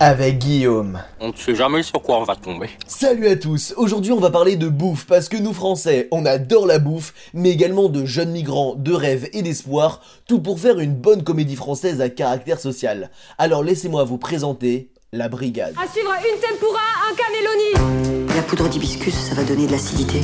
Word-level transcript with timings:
avec 0.00 0.38
Guillaume. 0.38 1.00
On 1.20 1.28
ne 1.28 1.36
sait 1.36 1.54
jamais 1.54 1.82
sur 1.82 2.02
quoi 2.02 2.18
on 2.18 2.24
va 2.24 2.36
tomber. 2.36 2.70
Salut 2.86 3.28
à 3.28 3.36
tous, 3.36 3.74
aujourd'hui 3.76 4.12
on 4.12 4.20
va 4.20 4.30
parler 4.30 4.56
de 4.56 4.68
bouffe 4.68 5.06
parce 5.06 5.28
que 5.28 5.36
nous 5.36 5.52
français 5.52 6.08
on 6.10 6.24
adore 6.24 6.66
la 6.66 6.78
bouffe 6.78 7.14
mais 7.34 7.50
également 7.50 7.88
de 7.88 8.04
jeunes 8.04 8.30
migrants, 8.30 8.74
de 8.76 8.92
rêves 8.92 9.28
et 9.32 9.42
d'espoir, 9.42 10.00
tout 10.26 10.40
pour 10.40 10.60
faire 10.60 10.78
une 10.78 10.94
bonne 10.94 11.24
comédie 11.24 11.56
française 11.56 12.00
à 12.00 12.08
caractère 12.08 12.60
social. 12.60 13.10
Alors 13.38 13.62
laissez-moi 13.62 14.04
vous 14.04 14.18
présenter 14.18 14.90
la 15.12 15.28
brigade. 15.28 15.74
À 15.82 15.90
suivre 15.90 16.12
une 16.12 16.40
tempura, 16.40 16.80
un 17.10 17.14
cannelloni. 17.16 18.28
La 18.36 18.42
poudre 18.42 18.68
d'hibiscus, 18.68 19.14
ça 19.14 19.34
va 19.34 19.42
donner 19.42 19.66
de 19.66 19.72
l'acidité. 19.72 20.20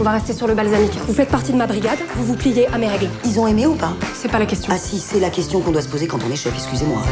On 0.00 0.02
va 0.02 0.12
rester 0.12 0.32
sur 0.32 0.46
le 0.46 0.54
balsamique. 0.54 0.94
Vous 1.06 1.14
faites 1.14 1.28
partie 1.28 1.52
de 1.52 1.56
ma 1.58 1.66
brigade, 1.66 1.98
vous 2.16 2.24
vous 2.24 2.34
pliez 2.34 2.66
à 2.68 2.78
mes 2.78 2.88
règles. 2.88 3.10
Ils 3.24 3.38
ont 3.38 3.46
aimé 3.46 3.66
ou 3.66 3.74
pas? 3.74 3.92
C'est 4.14 4.30
pas 4.30 4.38
la 4.38 4.46
question. 4.46 4.72
Ah 4.74 4.78
si, 4.78 4.98
c'est 4.98 5.20
la 5.20 5.30
question 5.30 5.60
qu'on 5.60 5.70
doit 5.70 5.82
se 5.82 5.88
poser 5.88 6.06
quand 6.06 6.18
on 6.26 6.32
est 6.32 6.36
chef, 6.36 6.54
excusez-moi. 6.54 7.02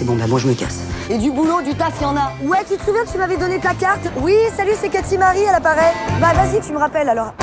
C'est 0.00 0.06
bon, 0.06 0.16
bah 0.16 0.24
moi 0.26 0.38
je 0.38 0.46
me 0.46 0.54
casse. 0.54 0.80
Et 1.10 1.18
du 1.18 1.30
boulot, 1.30 1.60
du 1.60 1.74
taf, 1.74 2.00
y 2.00 2.06
en 2.06 2.16
a. 2.16 2.32
Ouais, 2.42 2.64
tu 2.66 2.74
te 2.78 2.82
souviens 2.82 3.04
que 3.04 3.12
tu 3.12 3.18
m'avais 3.18 3.36
donné 3.36 3.60
ta 3.60 3.74
carte 3.74 4.08
Oui, 4.22 4.32
salut, 4.56 4.70
c'est 4.80 4.88
Cathy 4.88 5.18
Marie, 5.18 5.42
elle 5.46 5.54
apparaît. 5.54 5.92
Bah 6.18 6.32
vas-y, 6.32 6.58
tu 6.62 6.72
me 6.72 6.78
rappelles 6.78 7.10
alors. 7.10 7.34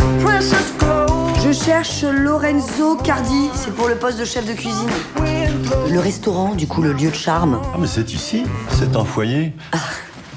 Je 1.45 1.51
cherche 1.51 2.01
Lorenzo 2.01 2.95
Cardi, 2.95 3.51
c'est 3.53 3.71
pour 3.75 3.87
le 3.87 3.95
poste 3.95 4.19
de 4.19 4.25
chef 4.25 4.47
de 4.47 4.53
cuisine. 4.53 4.89
Le 5.87 5.99
restaurant, 5.99 6.55
du 6.55 6.65
coup, 6.65 6.81
le 6.81 6.93
lieu 6.93 7.11
de 7.11 7.15
charme. 7.15 7.61
Ah 7.63 7.77
mais 7.79 7.85
c'est 7.85 8.11
ici, 8.11 8.43
c'est 8.71 8.95
un 8.95 9.05
foyer. 9.05 9.53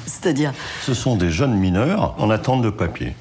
C'est-à-dire 0.04 0.52
Ce 0.82 0.92
sont 0.92 1.16
des 1.16 1.30
jeunes 1.30 1.54
mineurs 1.54 2.14
en 2.18 2.28
attente 2.28 2.60
de 2.60 2.68
papier. 2.68 3.14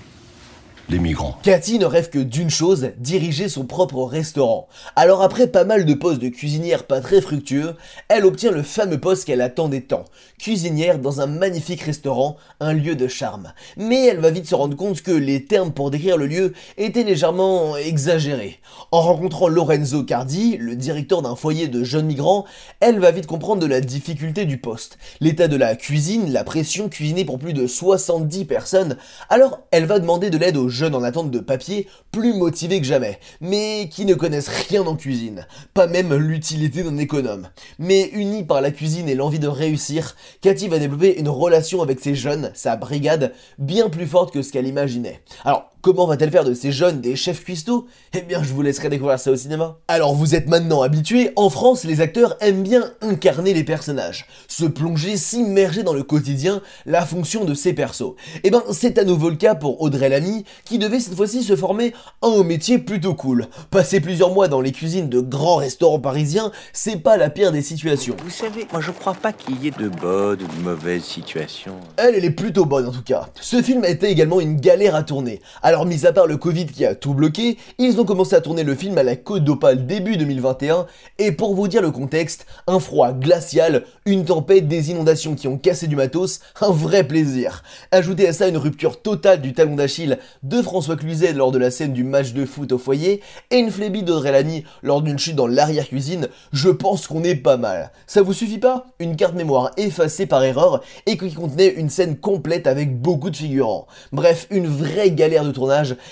Les 0.90 0.98
migrants. 0.98 1.38
Cathy 1.44 1.78
ne 1.78 1.86
rêve 1.86 2.10
que 2.10 2.18
d'une 2.18 2.50
chose, 2.50 2.90
diriger 2.98 3.48
son 3.48 3.66
propre 3.66 4.06
restaurant. 4.06 4.68
Alors 4.96 5.22
après 5.22 5.46
pas 5.46 5.64
mal 5.64 5.86
de 5.86 5.94
postes 5.94 6.20
de 6.20 6.30
cuisinière 6.30 6.86
pas 6.86 7.00
très 7.00 7.22
fructueux, 7.22 7.76
elle 8.08 8.26
obtient 8.26 8.50
le 8.50 8.64
fameux 8.64 9.00
poste 9.00 9.26
qu'elle 9.26 9.42
attendait 9.42 9.82
tant. 9.82 10.06
Cuisinière 10.40 10.98
dans 10.98 11.22
un 11.22 11.28
magnifique 11.28 11.82
restaurant, 11.82 12.38
un 12.60 12.74
lieu 12.74 12.96
de 12.96 13.08
charme. 13.08 13.54
Mais 13.78 14.04
elle 14.08 14.20
va 14.20 14.32
vite 14.32 14.48
se 14.48 14.56
rendre 14.56 14.76
compte 14.76 15.04
que 15.04 15.12
les 15.12 15.46
termes 15.46 15.74
pour 15.74 15.92
décrire 15.92 16.18
le 16.18 16.26
lieu 16.26 16.54
étaient 16.80 17.04
légèrement 17.04 17.78
exagérés. 17.78 18.60
En 18.92 19.02
rencontrant 19.02 19.48
Lorenzo 19.48 20.04
Cardi, 20.04 20.58
le 20.58 20.76
directeur 20.76 21.22
d'un 21.22 21.36
foyer 21.36 21.68
de 21.68 21.84
jeunes 21.84 22.08
migrants, 22.08 22.46
elle 22.80 23.00
va 23.00 23.12
vite 23.12 23.28
comprendre 23.28 23.62
de 23.62 23.68
la 23.68 23.82
difficulté 23.82 24.46
du 24.46 24.58
poste. 24.58 24.98
L'état 25.20 25.48
de 25.48 25.56
la 25.56 25.76
cuisine, 25.76 26.34
la 26.34 26.44
pression, 26.44 26.90
cuisiner 26.90 27.26
pour 27.26 27.38
plus 27.38 27.54
de 27.54 27.68
70 27.68 28.46
personnes. 28.46 28.98
Alors 29.30 29.60
elle 29.70 29.86
va 29.86 30.00
demander 30.00 30.32
de 30.32 30.38
l'aide 30.40 30.58
aux 30.58 30.79
jeunes 30.80 30.96
en 30.96 31.04
attente 31.04 31.30
de 31.30 31.40
papier, 31.40 31.88
plus 32.12 32.34
motivés 32.34 32.80
que 32.80 32.88
jamais, 32.88 33.20
mais 33.42 33.90
qui 33.92 34.06
ne 34.06 34.16
connaissent 34.16 34.48
rien 34.70 34.82
en 34.88 34.96
cuisine, 34.96 35.46
pas 35.74 35.88
même 35.88 36.14
l'utilité 36.14 36.84
d'un 36.84 36.98
économe. 36.98 37.50
Mais 37.78 38.10
unis 38.14 38.46
par 38.46 38.62
la 38.62 38.72
cuisine 38.72 39.10
et 39.10 39.16
l'envie 39.16 39.40
de 39.40 39.48
réussir, 39.48 40.16
Cathy 40.42 40.70
va 40.70 40.80
développer 40.80 41.20
une 41.20 41.30
relation 41.30 41.82
avec 41.82 42.00
ces 42.00 42.16
jeunes, 42.16 42.52
sa 42.54 42.78
brigade, 42.78 43.34
bien 43.58 43.90
plus 43.90 44.08
forte 44.08 44.34
que 44.34 44.42
ce 44.42 44.52
qu'elle 44.52 44.68
imaginait. 44.68 45.22
Alors, 45.44 45.70
Comment 45.82 46.08
va-t-elle 46.08 46.30
faire 46.30 46.44
de 46.44 46.54
ces 46.54 46.74
jeunes 46.74 47.00
des 47.00 47.16
chefs 47.16 47.46
cuistots? 47.46 47.88
Eh 48.14 48.22
bien, 48.22 48.44
je 48.44 48.52
vous 48.52 48.62
laisserai 48.62 48.90
découvrir 48.90 49.18
ça 49.18 49.32
au 49.32 49.38
cinéma. 49.38 49.78
Alors, 49.88 50.14
vous 50.14 50.36
êtes 50.36 50.50
maintenant 50.50 50.82
habitués, 50.82 51.32
en 51.38 51.50
France, 51.50 51.86
les 51.86 52.02
acteurs 52.02 52.36
aiment 52.42 52.64
bien 52.64 52.92
incarner 53.00 53.54
les 53.54 53.64
personnages, 53.64 54.26
se 54.50 54.66
plonger, 54.66 55.16
s'immerger 55.16 55.84
dans 55.84 55.94
le 55.94 56.04
quotidien, 56.04 56.62
la 56.86 57.06
fonction 57.06 57.46
de 57.46 57.54
ces 57.54 57.72
persos. 57.72 58.14
Eh 58.44 58.50
ben, 58.50 58.62
c'est 58.74 58.98
à 58.98 59.06
nouveau 59.06 59.30
le 59.30 59.38
cas 59.38 59.56
pour 59.56 59.82
Audrey 59.82 60.10
Lamy, 60.10 60.44
qui 60.66 60.80
devait 60.80 61.00
cette 61.00 61.16
fois-ci 61.16 61.44
se 61.44 61.56
former 61.56 61.94
à 62.22 62.28
un 62.28 62.44
métier 62.44 62.78
plutôt 62.78 63.14
cool. 63.14 63.48
Passer 63.72 64.02
plusieurs 64.02 64.34
mois 64.34 64.50
dans 64.50 64.60
les 64.60 64.74
cuisines 64.74 65.08
de 65.08 65.22
grands 65.22 65.56
restaurants 65.56 66.02
parisiens, 66.02 66.52
c'est 66.74 66.98
pas 66.98 67.16
la 67.16 67.30
pire 67.30 67.54
des 67.54 67.62
situations. 67.62 68.18
Vous 68.26 68.30
savez, 68.30 68.68
moi, 68.74 68.82
je 68.82 68.92
crois 68.92 69.14
pas 69.14 69.32
qu'il 69.32 69.64
y 69.64 69.70
ait 69.70 69.72
de 69.72 69.88
bonnes 69.88 70.42
ou 70.42 70.58
de 70.58 70.62
mauvaises 70.62 71.06
situations. 71.06 71.80
Elle, 71.96 72.16
elle 72.16 72.26
est 72.26 72.32
plutôt 72.32 72.66
bonne 72.66 72.88
en 72.88 72.92
tout 72.92 73.02
cas. 73.02 73.30
Ce 73.40 73.62
film 73.62 73.86
a 73.86 73.90
été 73.90 74.08
également 74.08 74.42
une 74.42 74.60
galère 74.60 74.96
à 74.96 75.04
tourner. 75.04 75.40
Alors, 75.70 75.86
mis 75.86 76.08
à 76.08 76.12
part 76.12 76.26
le 76.26 76.38
Covid 76.38 76.66
qui 76.66 76.84
a 76.84 76.96
tout 76.96 77.14
bloqué, 77.14 77.60
ils 77.78 78.02
ont 78.02 78.04
commencé 78.04 78.36
à 78.36 78.42
tourner 78.42 78.64
le 78.64 78.74
film 78.74 78.98
à 78.98 79.04
la 79.04 79.16
Côte 79.16 79.44
d'Opale 79.44 79.86
début 79.86 80.18
2021, 80.18 80.88
et 81.20 81.32
pour 81.32 81.54
vous 81.54 81.68
dire 81.68 81.84
le 81.84 81.92
contexte, 81.92 82.48
un 82.66 82.80
froid 82.80 83.12
glacial, 83.12 83.84
une 84.08 84.26
tempête, 84.26 84.68
des 84.68 84.90
inondations 84.90 85.36
qui 85.36 85.48
ont 85.48 85.60
cassé 85.60 85.86
du 85.86 85.96
matos, 85.96 86.40
un 86.62 86.72
vrai 86.72 87.04
plaisir. 87.04 87.62
Ajoutez 87.92 88.28
à 88.28 88.34
ça 88.34 88.48
une 88.48 88.58
rupture 88.58 89.00
totale 89.04 89.42
du 89.42 89.54
talon 89.54 89.76
d'Achille 89.76 90.18
de 90.42 90.60
François 90.64 90.96
Cluzet 90.96 91.34
lors 91.34 91.52
de 91.52 91.60
la 91.60 91.70
scène 91.70 91.94
du 91.94 92.04
match 92.04 92.34
de 92.34 92.48
foot 92.48 92.72
au 92.72 92.80
foyer, 92.80 93.22
et 93.52 93.58
une 93.58 93.70
flébite 93.70 94.06
d'Audrey 94.06 94.32
Lamy 94.32 94.64
lors 94.82 95.04
d'une 95.04 95.20
chute 95.20 95.36
dans 95.36 95.46
l'arrière-cuisine, 95.46 96.30
je 96.52 96.70
pense 96.70 97.06
qu'on 97.06 97.24
est 97.24 97.36
pas 97.36 97.58
mal. 97.58 97.92
Ça 98.08 98.24
vous 98.24 98.34
suffit 98.34 98.58
pas? 98.58 98.88
Une 98.98 99.16
carte 99.16 99.36
mémoire 99.36 99.70
effacée 99.78 100.26
par 100.26 100.44
erreur, 100.44 100.82
et 101.06 101.16
qui 101.16 101.32
contenait 101.32 101.76
une 101.76 101.92
scène 101.92 102.18
complète 102.18 102.66
avec 102.66 103.00
beaucoup 103.00 103.30
de 103.30 103.38
figurants. 103.38 103.86
Bref, 104.12 104.48
une 104.50 104.66
vraie 104.66 105.12
galère 105.12 105.46
de 105.46 105.59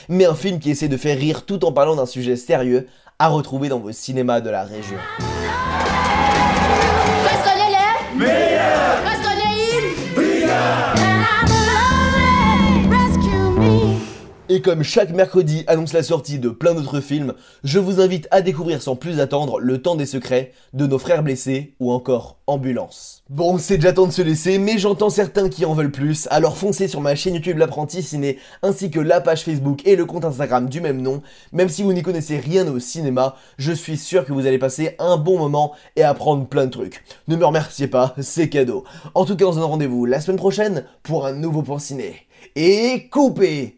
mais 0.10 0.26
un 0.26 0.36
film 0.36 0.60
qui 0.60 0.72
essaie 0.72 0.88
de 0.88 0.98
faire 0.98 1.18
rire 1.18 1.46
tout 1.46 1.64
en 1.66 1.72
parlant 1.72 1.96
d'un 1.96 2.06
sujet 2.06 2.36
sérieux 2.36 2.88
à 3.20 3.28
retrouver 3.30 3.70
dans 3.70 3.80
vos 3.80 3.92
cinémas 3.92 4.42
de 4.42 4.50
la 4.50 4.64
région. 4.64 4.98
Et 14.58 14.62
comme 14.62 14.82
chaque 14.82 15.12
mercredi 15.12 15.64
annonce 15.68 15.94
la 15.94 16.02
sortie 16.02 16.40
de 16.40 16.50
plein 16.50 16.74
d'autres 16.74 17.00
films, 17.00 17.36
je 17.64 17.78
vous 17.78 18.02
invite 18.02 18.28
à 18.32 18.42
découvrir 18.42 18.82
sans 18.82 18.96
plus 18.96 19.20
attendre 19.20 19.60
Le 19.60 19.84
Temps 19.84 19.94
des 19.94 20.08
Secrets 20.08 20.52
de 20.74 20.88
nos 20.88 20.98
frères 20.98 21.22
blessés 21.22 21.76
ou 21.80 21.92
encore 21.92 22.40
Ambulance. 22.48 23.24
Bon, 23.30 23.60
c'est 23.60 23.76
déjà 23.76 23.94
temps 23.94 24.08
de 24.08 24.12
se 24.12 24.24
laisser, 24.24 24.58
mais 24.58 24.80
j'entends 24.80 25.12
certains 25.12 25.48
qui 25.48 25.64
en 25.64 25.76
veulent 25.76 25.92
plus, 25.92 26.28
alors 26.32 26.58
foncez 26.58 26.88
sur 26.88 27.02
ma 27.02 27.14
chaîne 27.14 27.36
YouTube 27.36 27.60
L'Apprenti 27.60 28.02
Ciné, 28.02 28.40
ainsi 28.64 28.90
que 28.90 29.00
la 29.00 29.22
page 29.22 29.44
Facebook 29.44 29.86
et 29.86 29.96
le 29.96 30.06
compte 30.06 30.26
Instagram 30.26 30.68
du 30.68 30.82
même 30.82 31.04
nom. 31.04 31.22
Même 31.52 31.70
si 31.70 31.84
vous 31.84 31.94
n'y 31.94 32.02
connaissez 32.02 32.40
rien 32.40 32.68
au 32.68 32.80
cinéma, 32.80 33.36
je 33.60 33.74
suis 33.74 33.98
sûr 33.98 34.26
que 34.26 34.34
vous 34.34 34.48
allez 34.48 34.58
passer 34.58 34.96
un 34.98 35.18
bon 35.18 35.38
moment 35.38 35.74
et 35.96 36.04
apprendre 36.04 36.48
plein 36.48 36.66
de 36.66 36.72
trucs. 36.72 37.04
Ne 37.28 37.36
me 37.36 37.46
remerciez 37.46 37.88
pas, 37.88 38.16
c'est 38.22 38.50
cadeau. 38.50 38.86
En 39.14 39.26
tout 39.26 39.36
cas, 39.36 39.46
on 39.46 39.52
se 39.52 39.58
donne 39.60 39.66
rendez-vous 39.66 40.06
la 40.06 40.20
semaine 40.20 40.38
prochaine 40.38 40.86
pour 41.04 41.28
un 41.28 41.34
nouveau 41.34 41.62
point 41.62 41.78
ciné. 41.78 42.26
Et 42.56 43.08
coupez 43.12 43.78